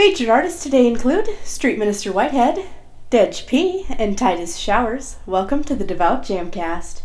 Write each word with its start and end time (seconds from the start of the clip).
Featured 0.00 0.30
artists 0.30 0.62
today 0.62 0.86
include 0.86 1.28
Street 1.44 1.78
Minister 1.78 2.10
Whitehead, 2.10 2.64
Dedge 3.10 3.46
P, 3.46 3.84
and 3.90 4.16
Titus 4.16 4.56
Showers. 4.56 5.16
Welcome 5.26 5.62
to 5.64 5.76
the 5.76 5.84
Devout 5.84 6.22
Jamcast. 6.22 7.02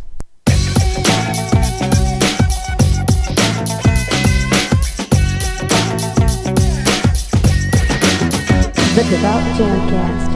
The 8.96 9.04
Devout 9.09 9.43
Jamcast. 9.57 10.36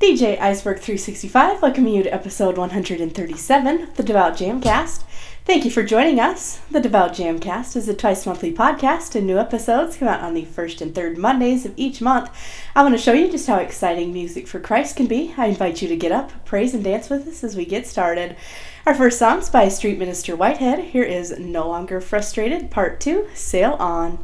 DJ 0.00 0.40
Iceberg 0.40 0.78
365 0.78 1.60
welcoming 1.60 1.94
you 1.94 2.04
to 2.04 2.14
episode 2.14 2.56
137 2.56 3.82
of 3.82 3.96
the 3.96 4.04
Devout 4.04 4.34
Jamcast. 4.36 5.02
Thank 5.48 5.64
you 5.64 5.70
for 5.70 5.82
joining 5.82 6.20
us. 6.20 6.60
The 6.70 6.78
Devout 6.78 7.14
Jamcast 7.14 7.74
is 7.74 7.88
a 7.88 7.94
twice 7.94 8.26
monthly 8.26 8.52
podcast, 8.52 9.14
and 9.14 9.26
new 9.26 9.38
episodes 9.38 9.96
come 9.96 10.06
out 10.06 10.20
on 10.20 10.34
the 10.34 10.44
first 10.44 10.82
and 10.82 10.94
third 10.94 11.16
Mondays 11.16 11.64
of 11.64 11.72
each 11.74 12.02
month. 12.02 12.28
I 12.76 12.82
want 12.82 12.94
to 12.94 13.00
show 13.00 13.14
you 13.14 13.30
just 13.30 13.46
how 13.46 13.56
exciting 13.56 14.12
music 14.12 14.46
for 14.46 14.60
Christ 14.60 14.96
can 14.96 15.06
be. 15.06 15.32
I 15.38 15.46
invite 15.46 15.80
you 15.80 15.88
to 15.88 15.96
get 15.96 16.12
up, 16.12 16.44
praise, 16.44 16.74
and 16.74 16.84
dance 16.84 17.08
with 17.08 17.26
us 17.26 17.42
as 17.42 17.56
we 17.56 17.64
get 17.64 17.86
started. 17.86 18.36
Our 18.84 18.92
first 18.94 19.18
song 19.18 19.38
is 19.38 19.48
by 19.48 19.68
Street 19.68 19.98
Minister 19.98 20.36
Whitehead. 20.36 20.80
Here 20.80 21.02
is 21.02 21.38
No 21.38 21.66
Longer 21.66 22.02
Frustrated, 22.02 22.70
Part 22.70 23.00
2 23.00 23.28
Sail 23.32 23.72
On. 23.80 24.22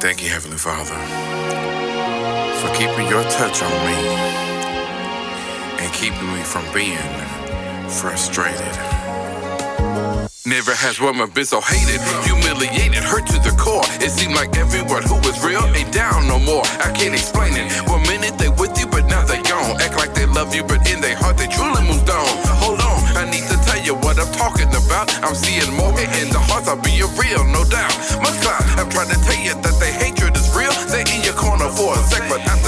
Thank 0.00 0.24
you, 0.24 0.30
Heavenly 0.30 0.58
Father 0.58 1.31
for 2.62 2.72
keeping 2.78 3.08
your 3.10 3.24
touch 3.24 3.60
on 3.60 3.74
me 3.82 3.98
and 5.82 5.92
keeping 5.92 6.30
me 6.32 6.42
from 6.46 6.62
being 6.72 7.10
frustrated. 7.90 8.74
Never 10.46 10.70
has 10.70 11.00
woman 11.00 11.28
been 11.34 11.44
so 11.44 11.60
hated, 11.60 11.98
humiliated, 12.22 13.02
hurt 13.02 13.26
to 13.34 13.38
the 13.42 13.50
core. 13.58 13.82
It 13.98 14.14
seemed 14.14 14.34
like 14.34 14.54
everyone 14.56 15.02
who 15.02 15.18
was 15.26 15.42
real 15.42 15.64
ain't 15.74 15.90
down 15.92 16.28
no 16.28 16.38
more. 16.38 16.62
I 16.78 16.94
can't 16.94 17.14
explain 17.14 17.58
it. 17.58 17.66
One 17.90 18.02
minute 18.06 18.38
they 18.38 18.48
with 18.48 18.78
you, 18.78 18.86
but 18.86 19.10
now 19.10 19.26
they 19.26 19.42
gone. 19.42 19.82
Act 19.82 19.98
like 19.98 20.14
they 20.14 20.26
love 20.26 20.54
you, 20.54 20.62
but 20.62 20.86
in 20.86 21.00
their 21.00 21.16
heart 21.16 21.38
they 21.38 21.50
truly 21.50 21.82
moved 21.82 22.10
on. 22.10 22.30
Hold 22.62 22.78
on, 22.78 23.00
I 23.18 23.26
need 23.26 23.42
to 23.50 23.58
tell 23.66 23.82
you 23.82 23.98
what 24.06 24.22
I'm 24.22 24.30
talking 24.38 24.70
about. 24.70 25.10
I'm 25.26 25.34
seeing 25.34 25.66
more 25.74 25.90
in 25.98 26.30
the 26.30 26.38
hearts 26.38 26.70
of 26.70 26.78
being 26.86 27.10
real, 27.18 27.42
no 27.50 27.66
doubt. 27.66 27.90
Cloud, 28.42 28.62
I'm 28.78 28.90
trying 28.90 29.10
to 29.10 29.18
tell 29.22 29.38
you 29.38 29.54
that 29.54 29.74
your 31.94 32.02
corner 32.02 32.08
for 32.08 32.16
a 32.16 32.28
sec, 32.28 32.28
but 32.28 32.61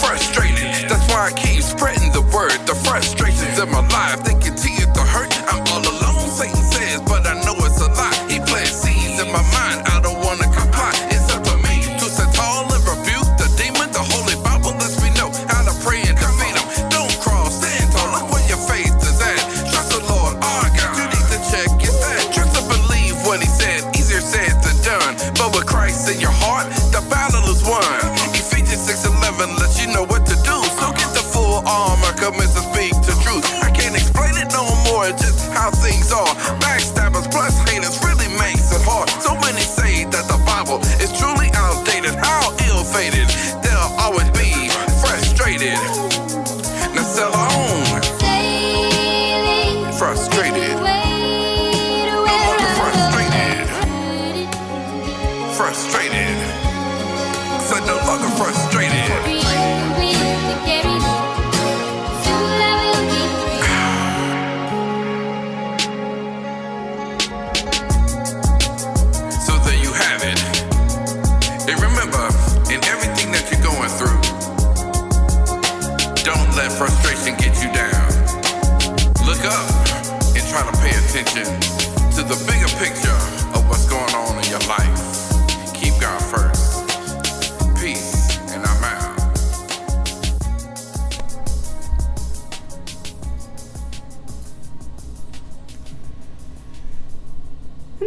Frustrated. 0.00 0.88
That's 0.88 1.06
why 1.12 1.28
I 1.28 1.32
keep 1.36 1.60
spreading 1.60 2.12
the 2.12 2.22
word. 2.34 2.56
The 2.66 2.74
frustrations 2.74 3.58
in 3.58 3.70
my 3.70 3.86
life, 3.88 4.24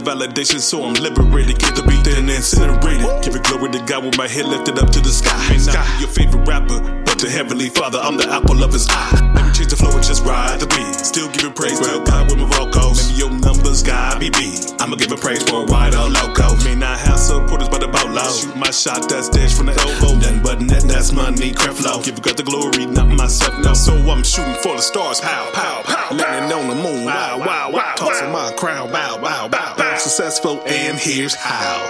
Validation, 0.00 0.60
so 0.60 0.84
I'm 0.84 0.94
liberated. 0.94 1.58
Get 1.58 1.74
the 1.76 1.82
beat 1.82 2.04
then 2.04 2.28
incinerated. 2.28 3.06
Give 3.22 3.34
it 3.34 3.44
glory 3.44 3.70
to 3.72 3.80
God 3.84 4.04
with 4.04 4.16
my 4.16 4.28
head 4.28 4.46
lifted 4.46 4.78
up 4.78 4.90
to 4.90 5.00
the 5.00 5.10
sky. 5.10 5.36
May 5.48 5.58
not 5.64 5.86
be 5.96 6.00
your 6.00 6.08
favorite 6.08 6.46
rapper, 6.46 6.80
but 7.04 7.18
the 7.18 7.30
Heavenly 7.30 7.68
Father, 7.68 7.98
I'm 7.98 8.16
the 8.16 8.28
apple 8.30 8.62
of 8.62 8.72
his 8.72 8.88
eye. 8.88 9.32
Let 9.34 9.46
me 9.46 9.52
change 9.52 9.70
the 9.70 9.76
flow 9.76 9.92
and 9.92 10.04
just 10.04 10.24
ride 10.24 10.60
the 10.60 10.66
beat. 10.66 10.94
Still 10.94 11.28
giving 11.30 11.52
praise 11.52 11.78
to 11.80 12.02
God 12.04 12.30
with 12.30 12.38
my 12.40 12.48
vocals. 12.56 12.98
Maybe 13.08 13.18
your 13.18 13.30
numbers 13.30 13.82
got 13.82 14.20
me 14.20 14.30
beat. 14.30 14.72
I'ma 14.80 14.96
give 14.96 15.12
it 15.12 15.20
praise 15.20 15.42
for 15.42 15.64
a 15.64 15.66
ride 15.66 15.94
or 15.94 16.08
loco. 16.08 16.56
May 16.64 16.74
not 16.74 16.98
have 16.98 17.18
supporters, 17.18 17.68
but 17.68 17.82
about 17.82 18.10
loud. 18.10 18.32
Shoot 18.32 18.56
my 18.56 18.70
shot, 18.70 19.08
that's 19.08 19.28
dash 19.28 19.54
from 19.54 19.66
the 19.66 19.76
elbow. 19.76 20.16
Nothing 20.16 20.42
but 20.42 20.60
net, 20.60 20.82
that's 20.84 21.12
money, 21.12 21.52
crap 21.52 21.74
flow. 21.74 22.02
Give 22.02 22.16
it 22.16 22.22
God 22.22 22.36
the 22.36 22.42
glory, 22.42 22.86
not 22.86 23.08
myself, 23.08 23.58
no. 23.58 23.74
So 23.74 23.92
I'm 23.94 24.24
shooting 24.24 24.54
for 24.62 24.76
the 24.76 24.82
stars, 24.82 25.20
pow, 25.20 25.50
pow, 25.52 25.82
pow. 25.84 26.14
Landing 26.14 26.56
on 26.56 26.68
the 26.68 26.74
moon, 26.74 27.04
wow, 27.04 27.38
wow, 27.38 27.70
wow. 27.70 27.94
Tossing 27.96 28.32
my 28.32 28.52
crown, 28.56 28.90
bow, 28.90 29.18
bow, 29.20 29.48
bow, 29.48 29.74
bow. 29.76 29.89
I'm 29.90 29.98
successful, 29.98 30.62
and 30.68 30.96
here's 30.96 31.34
how. 31.34 31.82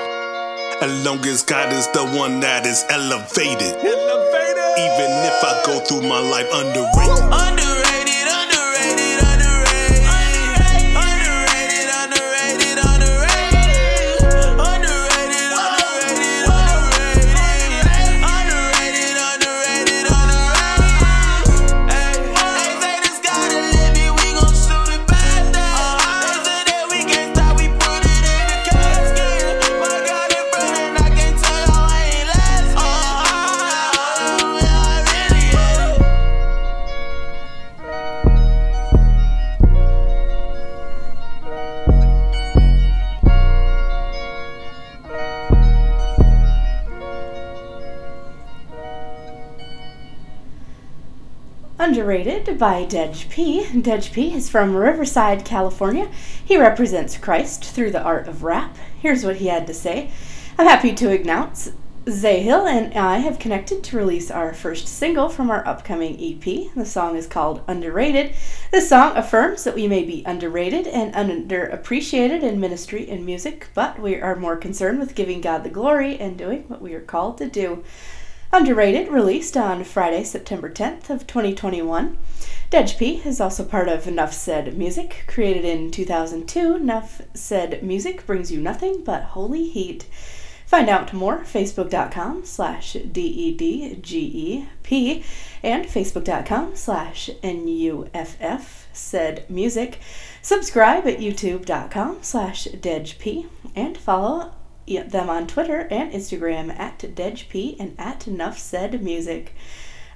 As 0.80 1.04
long 1.04 1.20
as 1.26 1.42
God 1.42 1.70
is 1.70 1.86
the 1.88 2.08
one 2.16 2.40
that 2.40 2.64
is 2.64 2.82
elevated. 2.88 3.76
Elevated. 3.76 4.72
Even 4.80 5.10
if 5.28 5.44
I 5.44 5.62
go 5.66 5.80
through 5.84 6.08
my 6.08 6.18
life 6.18 6.48
underrated. 6.48 7.28
Underrated, 7.28 7.69
Underrated 52.00 52.58
by 52.58 52.86
Dedge 52.86 53.28
P. 53.28 53.66
Dedge 53.78 54.10
P 54.10 54.32
is 54.32 54.48
from 54.48 54.74
Riverside, 54.74 55.44
California. 55.44 56.10
He 56.42 56.56
represents 56.56 57.18
Christ 57.18 57.62
through 57.62 57.90
the 57.90 58.02
art 58.02 58.26
of 58.26 58.42
rap. 58.42 58.74
Here's 59.02 59.22
what 59.22 59.36
he 59.36 59.48
had 59.48 59.66
to 59.66 59.74
say. 59.74 60.10
I'm 60.56 60.66
happy 60.66 60.94
to 60.94 61.10
announce 61.10 61.72
Zahil 62.06 62.66
and 62.66 62.94
I 62.94 63.18
have 63.18 63.38
connected 63.38 63.84
to 63.84 63.98
release 63.98 64.30
our 64.30 64.54
first 64.54 64.88
single 64.88 65.28
from 65.28 65.50
our 65.50 65.64
upcoming 65.68 66.14
EP. 66.18 66.72
The 66.74 66.86
song 66.86 67.16
is 67.16 67.26
called 67.26 67.60
Underrated. 67.68 68.34
This 68.72 68.88
song 68.88 69.14
affirms 69.14 69.64
that 69.64 69.74
we 69.74 69.86
may 69.86 70.02
be 70.02 70.24
underrated 70.26 70.86
and 70.86 71.12
underappreciated 71.12 72.42
in 72.42 72.58
ministry 72.58 73.10
and 73.10 73.26
music, 73.26 73.68
but 73.74 74.00
we 74.00 74.18
are 74.18 74.36
more 74.36 74.56
concerned 74.56 75.00
with 75.00 75.14
giving 75.14 75.42
God 75.42 75.64
the 75.64 75.68
glory 75.68 76.18
and 76.18 76.38
doing 76.38 76.62
what 76.66 76.80
we 76.80 76.94
are 76.94 77.02
called 77.02 77.36
to 77.36 77.46
do. 77.46 77.84
Underrated, 78.52 79.08
released 79.08 79.56
on 79.56 79.84
Friday, 79.84 80.24
September 80.24 80.68
10th 80.68 81.08
of 81.08 81.24
2021. 81.26 82.18
Dedge 82.68 82.98
P 82.98 83.22
is 83.24 83.40
also 83.40 83.64
part 83.64 83.88
of 83.88 84.08
Enough 84.08 84.32
Said 84.32 84.76
Music, 84.76 85.22
created 85.28 85.64
in 85.64 85.92
2002. 85.92 86.74
Enough 86.74 87.22
Said 87.32 87.82
Music 87.84 88.26
brings 88.26 88.50
you 88.50 88.60
nothing 88.60 89.04
but 89.04 89.22
holy 89.22 89.68
heat. 89.68 90.06
Find 90.66 90.88
out 90.88 91.12
more 91.12 91.38
facebook.com 91.40 92.44
slash 92.44 92.92
D-E-D-G-E-P 92.92 93.54
and 95.62 95.84
facebook.com 95.86 96.76
slash 96.76 97.30
N-U-F-F 97.42 98.88
said 98.92 99.44
music. 99.48 99.98
Subscribe 100.42 101.06
at 101.06 101.18
youtube.com 101.18 102.18
slash 102.22 102.66
DedgeP 102.66 103.46
and 103.74 103.96
follow 103.98 104.52
them 104.86 105.30
on 105.30 105.46
Twitter 105.46 105.86
and 105.90 106.12
Instagram 106.12 106.76
at 106.78 106.98
DedgeP 106.98 107.76
and 107.78 107.94
at 107.98 108.26
Nuff 108.26 108.58
Said 108.58 109.02
Music. 109.02 109.54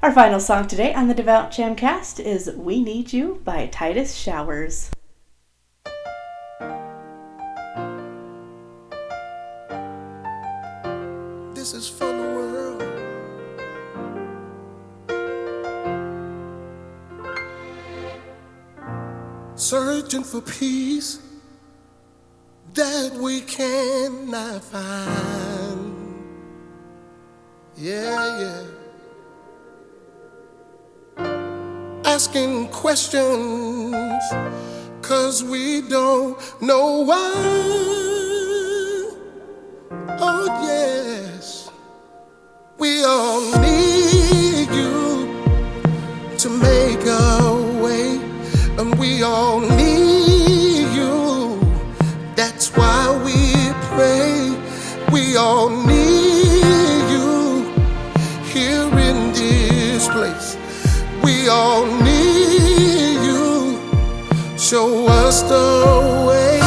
Our 0.03 0.13
final 0.13 0.39
song 0.41 0.67
today 0.67 0.93
on 0.93 1.09
the 1.09 1.15
Devout 1.15 1.51
Jamcast 1.51 2.21
is 2.21 2.51
We 2.57 2.83
Need 2.83 3.13
You 3.13 3.41
by 3.45 3.69
Titus 3.69 4.15
Showers. 4.15 4.91
This 11.55 11.73
is 11.73 11.89
for 11.89 12.07
the 12.07 12.13
world. 12.13 12.83
Searching 19.55 20.23
for 20.23 20.43
peace 20.43 21.24
that 22.75 23.13
we 23.15 23.41
cannot 23.43 24.63
find. 24.65 25.95
Yeah, 27.77 28.41
yeah. 28.41 28.65
Asking 32.05 32.69
questions, 32.69 34.23
cause 35.03 35.45
we 35.45 35.83
don't 35.83 36.37
know 36.61 37.03
why. 37.03 37.33
Oh, 40.19 40.47
yes. 40.63 41.71
We 42.79 43.05
all 43.05 43.41
need 43.61 44.69
you 44.71 45.29
to 46.39 46.49
make 46.49 47.07
a 47.07 47.81
way, 47.83 48.19
and 48.79 48.99
we 48.99 49.23
all 49.23 49.61
need 49.61 50.24
We 55.35 55.41
all 55.41 55.69
need 55.69 57.11
you 57.11 57.65
here 58.53 58.87
in 58.87 59.33
this 59.33 60.07
place. 60.07 60.57
We 61.25 61.49
all 61.49 61.87
need 61.87 63.19
you. 63.21 63.81
Show 64.57 65.09
us 65.09 65.43
the 65.43 66.25
way. 66.29 66.61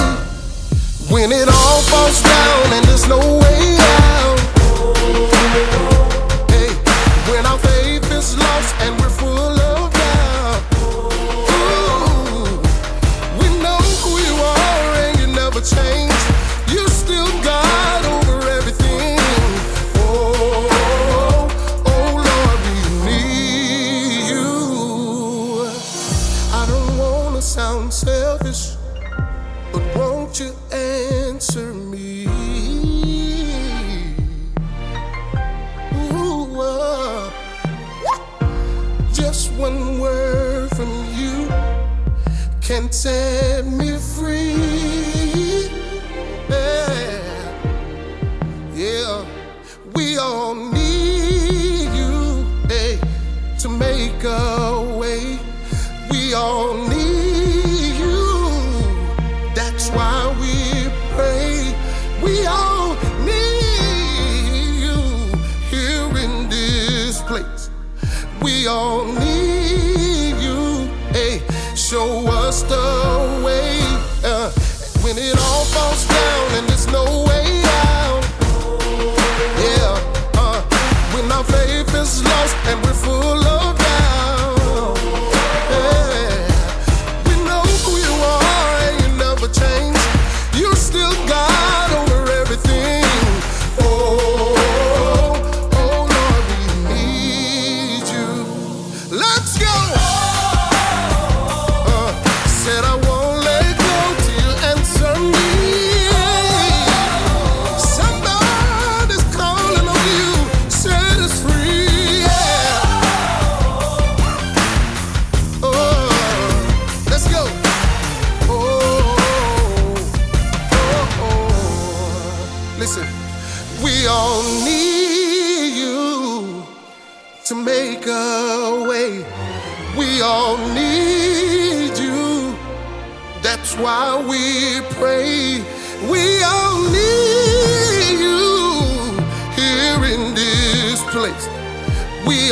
When 1.09 1.31
it 1.31 1.47
all 1.47 1.81
falls 1.83 2.21
down 2.21 2.46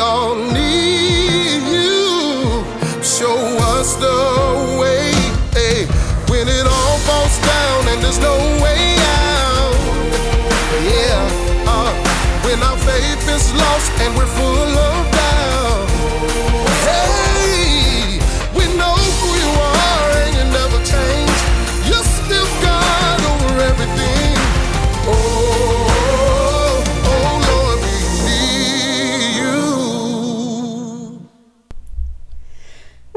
all 0.05 0.35
need 0.35 1.63
you. 1.77 2.63
Show 3.01 3.37
us 3.73 3.95
the 3.95 4.17
way. 4.79 5.09
Hey, 5.57 5.87
when 6.29 6.47
it 6.47 6.65
all 6.77 6.97
falls 7.07 7.37
down 7.53 7.81
and 7.91 7.99
there's 8.03 8.19
no 8.19 8.35
way 8.63 8.83
out. 9.17 9.75
Yeah, 10.93 11.21
uh, 11.73 11.91
when 12.45 12.61
our 12.61 12.77
faith 12.89 13.23
is 13.37 13.45
lost 13.63 13.91
and 14.03 14.15
we're 14.15 14.33
full 14.39 14.77
of 14.89 15.14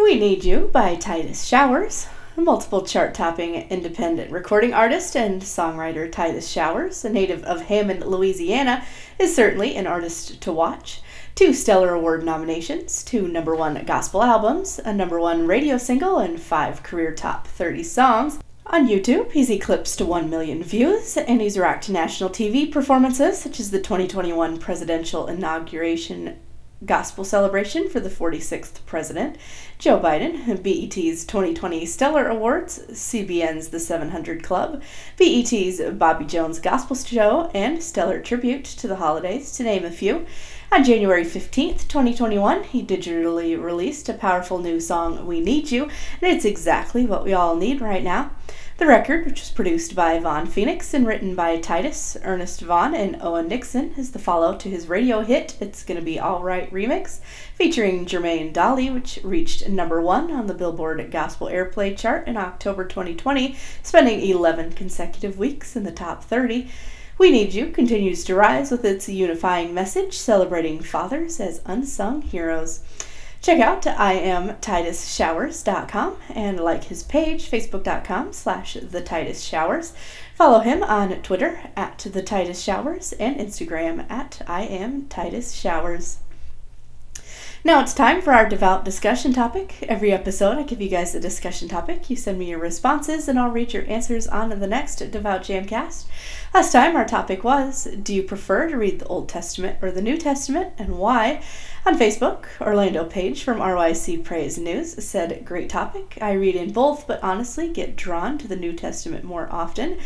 We 0.00 0.14
Need 0.14 0.44
You 0.44 0.70
by 0.72 0.94
Titus 0.94 1.44
Showers. 1.44 2.06
Multiple 2.36 2.82
chart 2.86 3.14
topping 3.14 3.56
independent 3.56 4.30
recording 4.30 4.72
artist 4.72 5.16
and 5.16 5.42
songwriter 5.42 6.10
Titus 6.10 6.48
Showers, 6.48 7.04
a 7.04 7.10
native 7.10 7.42
of 7.42 7.62
Hammond, 7.62 8.06
Louisiana, 8.06 8.84
is 9.18 9.34
certainly 9.34 9.74
an 9.74 9.88
artist 9.88 10.40
to 10.40 10.52
watch. 10.52 11.02
Two 11.34 11.52
Stellar 11.52 11.92
Award 11.92 12.24
nominations, 12.24 13.02
two 13.02 13.26
number 13.26 13.56
one 13.56 13.84
gospel 13.84 14.22
albums, 14.22 14.78
a 14.84 14.94
number 14.94 15.18
one 15.18 15.48
radio 15.48 15.76
single, 15.76 16.18
and 16.18 16.40
five 16.40 16.84
career 16.84 17.12
top 17.12 17.48
30 17.48 17.82
songs. 17.82 18.38
On 18.68 18.88
YouTube, 18.88 19.32
he's 19.32 19.50
eclipsed 19.50 20.00
1 20.00 20.30
million 20.30 20.62
views, 20.62 21.16
and 21.16 21.40
he's 21.40 21.58
rocked 21.58 21.90
national 21.90 22.30
TV 22.30 22.70
performances 22.70 23.38
such 23.38 23.58
as 23.58 23.72
the 23.72 23.80
2021 23.80 24.58
presidential 24.58 25.26
inauguration 25.26 26.38
gospel 26.84 27.24
celebration 27.24 27.88
for 27.88 27.98
the 27.98 28.08
46th 28.08 28.84
president, 28.86 29.36
Joe 29.78 29.98
Biden, 29.98 30.46
BET's 30.62 31.24
2020 31.24 31.84
Stellar 31.84 32.28
Awards, 32.28 32.78
CBN's 32.90 33.68
The 33.68 33.80
700 33.80 34.44
Club, 34.44 34.82
BET's 35.16 35.80
Bobby 35.92 36.24
Jones 36.24 36.60
Gospel 36.60 36.94
Show, 36.94 37.50
and 37.52 37.82
Stellar 37.82 38.20
Tribute 38.20 38.64
to 38.64 38.86
the 38.86 38.96
Holidays, 38.96 39.50
to 39.52 39.64
name 39.64 39.84
a 39.84 39.90
few. 39.90 40.26
On 40.70 40.84
January 40.84 41.24
15th, 41.24 41.88
2021, 41.88 42.62
he 42.64 42.84
digitally 42.84 43.60
released 43.60 44.08
a 44.08 44.14
powerful 44.14 44.58
new 44.58 44.78
song, 44.78 45.26
We 45.26 45.40
Need 45.40 45.72
You, 45.72 45.84
and 45.84 45.90
it's 46.22 46.44
exactly 46.44 47.06
what 47.06 47.24
we 47.24 47.32
all 47.32 47.56
need 47.56 47.80
right 47.80 48.04
now. 48.04 48.30
The 48.78 48.86
record, 48.86 49.26
which 49.26 49.40
was 49.40 49.50
produced 49.50 49.96
by 49.96 50.20
Vaughn 50.20 50.46
Phoenix 50.46 50.94
and 50.94 51.04
written 51.04 51.34
by 51.34 51.56
Titus, 51.56 52.16
Ernest 52.22 52.60
Vaughn, 52.60 52.94
and 52.94 53.20
Owen 53.20 53.48
Nixon, 53.48 53.92
is 53.96 54.12
the 54.12 54.20
follow 54.20 54.54
to 54.54 54.70
his 54.70 54.88
radio 54.88 55.22
hit 55.22 55.56
It's 55.58 55.82
Gonna 55.82 56.00
Be 56.00 56.20
Alright 56.20 56.72
remix, 56.72 57.18
featuring 57.56 58.06
Jermaine 58.06 58.52
Dolly, 58.52 58.88
which 58.88 59.18
reached 59.24 59.68
number 59.68 60.00
one 60.00 60.30
on 60.30 60.46
the 60.46 60.54
Billboard 60.54 61.10
Gospel 61.10 61.48
Airplay 61.48 61.98
chart 61.98 62.28
in 62.28 62.36
October 62.36 62.84
2020, 62.84 63.56
spending 63.82 64.20
11 64.20 64.74
consecutive 64.74 65.36
weeks 65.36 65.74
in 65.74 65.82
the 65.82 65.90
top 65.90 66.22
30. 66.22 66.70
We 67.18 67.32
Need 67.32 67.54
You 67.54 67.72
continues 67.72 68.22
to 68.22 68.36
rise 68.36 68.70
with 68.70 68.84
its 68.84 69.08
unifying 69.08 69.74
message 69.74 70.16
celebrating 70.16 70.78
fathers 70.78 71.40
as 71.40 71.62
unsung 71.66 72.22
heroes. 72.22 72.78
Check 73.40 73.60
out 73.60 73.82
IamTitusShowers.com 73.82 76.16
and 76.34 76.60
like 76.60 76.84
his 76.84 77.02
page, 77.02 77.50
facebook.com 77.50 78.32
slash 78.32 78.74
the 78.74 79.00
Titus 79.00 79.42
Showers. 79.42 79.92
Follow 80.34 80.60
him 80.60 80.82
on 80.82 81.10
Twitter 81.22 81.60
at 81.76 81.98
the 81.98 82.22
Titus 82.22 82.60
Showers 82.60 83.12
and 83.14 83.36
Instagram 83.36 84.10
at 84.10 84.42
I 84.46 84.62
am 84.62 85.06
Titus 85.06 85.52
Showers. 85.52 86.18
Now 87.64 87.80
it's 87.80 87.92
time 87.92 88.22
for 88.22 88.32
our 88.32 88.48
devout 88.48 88.84
discussion 88.84 89.32
topic. 89.32 89.82
Every 89.82 90.12
episode, 90.12 90.58
I 90.58 90.62
give 90.62 90.80
you 90.80 90.88
guys 90.88 91.16
a 91.16 91.20
discussion 91.20 91.68
topic. 91.68 92.08
You 92.08 92.14
send 92.14 92.38
me 92.38 92.50
your 92.50 92.60
responses, 92.60 93.26
and 93.26 93.36
I'll 93.36 93.50
read 93.50 93.72
your 93.72 93.84
answers 93.88 94.28
on 94.28 94.50
the 94.50 94.66
next 94.68 94.98
Devout 95.10 95.42
Jamcast. 95.42 96.04
Last 96.54 96.70
time, 96.70 96.94
our 96.94 97.04
topic 97.04 97.42
was 97.42 97.88
Do 98.00 98.14
you 98.14 98.22
prefer 98.22 98.68
to 98.68 98.76
read 98.76 99.00
the 99.00 99.08
Old 99.08 99.28
Testament 99.28 99.78
or 99.82 99.90
the 99.90 100.00
New 100.00 100.16
Testament, 100.16 100.72
and 100.78 100.98
why? 100.98 101.42
On 101.84 101.98
Facebook, 101.98 102.44
Orlando 102.60 103.04
Page 103.04 103.42
from 103.42 103.58
RYC 103.58 104.22
Praise 104.22 104.56
News 104.56 105.04
said, 105.04 105.44
Great 105.44 105.68
topic. 105.68 106.16
I 106.20 106.34
read 106.34 106.54
in 106.54 106.72
both, 106.72 107.08
but 107.08 107.22
honestly 107.24 107.68
get 107.68 107.96
drawn 107.96 108.38
to 108.38 108.46
the 108.46 108.56
New 108.56 108.72
Testament 108.72 109.24
more 109.24 109.48
often. 109.50 109.98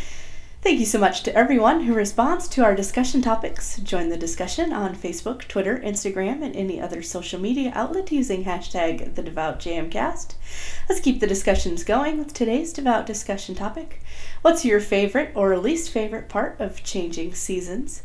Thank 0.63 0.79
you 0.79 0.85
so 0.85 0.97
much 0.97 1.23
to 1.23 1.35
everyone 1.35 1.81
who 1.81 1.93
responds 1.93 2.47
to 2.47 2.63
our 2.63 2.73
discussion 2.73 3.21
topics. 3.21 3.79
Join 3.79 4.07
the 4.07 4.15
discussion 4.15 4.71
on 4.71 4.95
Facebook, 4.95 5.45
Twitter, 5.49 5.77
Instagram, 5.79 6.41
and 6.41 6.55
any 6.55 6.79
other 6.79 7.01
social 7.01 7.37
media 7.37 7.73
outlet 7.75 8.13
using 8.13 8.45
hashtag 8.45 9.15
the 9.15 9.23
Devout 9.23 9.59
Jamcast. 9.59 10.35
Let's 10.87 11.01
keep 11.01 11.19
the 11.19 11.27
discussions 11.27 11.83
going 11.83 12.17
with 12.17 12.33
today's 12.33 12.71
devout 12.71 13.05
discussion 13.05 13.55
topic. 13.55 14.01
What's 14.41 14.63
your 14.63 14.79
favorite 14.79 15.33
or 15.35 15.57
least 15.57 15.89
favorite 15.89 16.29
part 16.29 16.57
of 16.61 16.81
changing 16.81 17.33
seasons? 17.33 18.01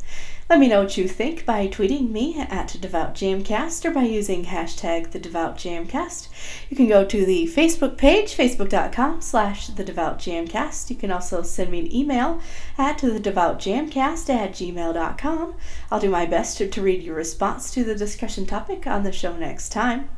Let 0.51 0.61
me 0.61 0.69
know 0.69 0.81
what 0.81 0.97
you 0.97 1.07
think 1.07 1.45
by 1.45 1.69
tweeting 1.69 2.11
me 2.11 2.41
at 2.41 2.75
Devout 2.81 3.15
Jamcast 3.15 3.85
or 3.85 3.91
by 3.91 4.05
using 4.05 4.47
hashtag 4.47 5.11
the 5.11 5.19
Devout 5.19 5.59
Jamcast. 5.59 6.29
You 6.71 6.77
can 6.77 6.89
go 6.89 7.05
to 7.05 7.27
the 7.27 7.45
Facebook 7.55 7.99
page, 7.99 8.35
facebook.com 8.35 9.21
slash 9.21 9.67
the 9.67 9.85
Devout 9.85 10.19
Jamcast. 10.19 10.89
You 10.89 10.97
can 10.97 11.11
also 11.11 11.43
send 11.43 11.71
me 11.71 11.81
an 11.81 11.95
email 11.95 12.41
at 12.79 12.97
the 12.97 13.21
Devout 13.21 13.59
Jamcast 13.59 14.31
at 14.31 14.53
gmail.com. 14.53 15.55
I'll 15.91 16.01
do 16.01 16.09
my 16.09 16.25
best 16.25 16.57
to, 16.59 16.69
to 16.69 16.81
read 16.81 17.03
your 17.03 17.17
response 17.17 17.71
to 17.73 17.85
the 17.85 17.95
discussion 17.95 18.47
topic 18.47 18.87
on 18.87 19.03
the 19.03 19.13
show 19.13 19.37
next 19.37 19.69
time. 19.69 20.09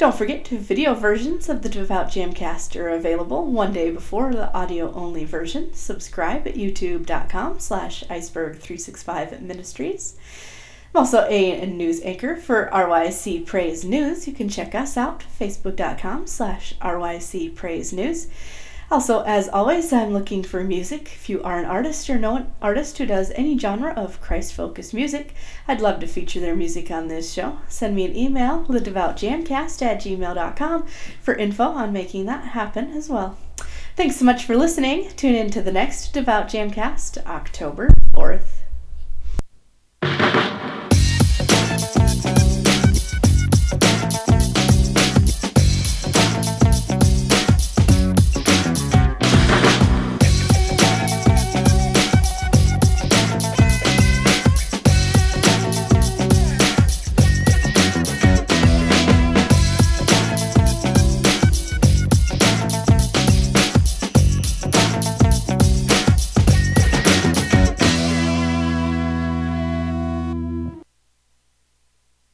Don't 0.00 0.16
forget, 0.16 0.46
to 0.46 0.56
video 0.56 0.94
versions 0.94 1.50
of 1.50 1.60
the 1.60 1.68
Devout 1.68 2.06
Jamcast 2.06 2.74
are 2.74 2.88
available 2.88 3.44
one 3.44 3.74
day 3.74 3.90
before 3.90 4.32
the 4.32 4.50
audio-only 4.54 5.26
version. 5.26 5.74
Subscribe 5.74 6.48
at 6.48 6.54
youtube.com 6.54 7.58
slash 7.58 8.02
iceberg365 8.04 9.42
ministries. 9.42 10.16
I'm 10.94 11.00
also 11.00 11.26
a 11.28 11.66
news 11.66 12.00
anchor 12.00 12.34
for 12.34 12.70
RYC 12.72 13.44
Praise 13.44 13.84
News. 13.84 14.26
You 14.26 14.32
can 14.32 14.48
check 14.48 14.74
us 14.74 14.96
out, 14.96 15.22
facebook.com 15.38 16.26
slash 16.26 16.72
RYC 16.80 17.54
Praise 17.54 17.92
News. 17.92 18.28
Also, 18.90 19.22
as 19.22 19.48
always, 19.48 19.92
I'm 19.92 20.12
looking 20.12 20.42
for 20.42 20.64
music. 20.64 21.12
If 21.14 21.28
you 21.28 21.40
are 21.44 21.60
an 21.60 21.64
artist 21.64 22.10
or 22.10 22.18
know 22.18 22.36
an 22.36 22.52
artist 22.60 22.98
who 22.98 23.06
does 23.06 23.30
any 23.36 23.56
genre 23.56 23.92
of 23.92 24.20
Christ 24.20 24.52
focused 24.52 24.92
music, 24.92 25.32
I'd 25.68 25.80
love 25.80 26.00
to 26.00 26.08
feature 26.08 26.40
their 26.40 26.56
music 26.56 26.90
on 26.90 27.06
this 27.06 27.32
show. 27.32 27.58
Send 27.68 27.94
me 27.94 28.04
an 28.04 28.16
email, 28.16 28.64
thedevoutjamcast 28.64 29.80
at 29.82 30.00
gmail.com, 30.00 30.86
for 31.22 31.34
info 31.34 31.64
on 31.64 31.92
making 31.92 32.26
that 32.26 32.46
happen 32.46 32.90
as 32.90 33.08
well. 33.08 33.38
Thanks 33.94 34.16
so 34.16 34.24
much 34.24 34.44
for 34.44 34.56
listening. 34.56 35.08
Tune 35.10 35.36
in 35.36 35.50
to 35.50 35.62
the 35.62 35.72
next 35.72 36.12
Devout 36.12 36.48
Jamcast, 36.48 37.24
October 37.26 37.90
4th. 38.12 38.59